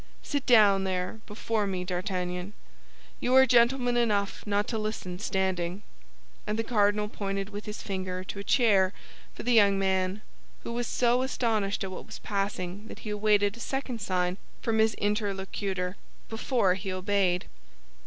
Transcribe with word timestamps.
Sit 0.23 0.47
down 0.47 0.83
there, 0.83 1.19
before 1.27 1.67
me, 1.67 1.83
D'Artagnan; 1.83 2.53
you 3.19 3.35
are 3.35 3.45
gentleman 3.45 3.95
enough 3.97 4.41
not 4.47 4.67
to 4.69 4.79
listen 4.79 5.19
standing." 5.19 5.83
And 6.47 6.57
the 6.57 6.63
cardinal 6.63 7.07
pointed 7.07 7.51
with 7.51 7.65
his 7.67 7.83
finger 7.83 8.23
to 8.23 8.39
a 8.39 8.43
chair 8.43 8.93
for 9.35 9.43
the 9.43 9.53
young 9.53 9.77
man, 9.77 10.23
who 10.63 10.73
was 10.73 10.87
so 10.87 11.21
astonished 11.21 11.83
at 11.83 11.91
what 11.91 12.07
was 12.07 12.17
passing 12.17 12.87
that 12.87 13.01
he 13.05 13.11
awaited 13.11 13.55
a 13.55 13.59
second 13.59 14.01
sign 14.01 14.37
from 14.63 14.79
his 14.79 14.95
interlocutor 14.95 15.97
before 16.29 16.73
he 16.73 16.91
obeyed. 16.91 17.45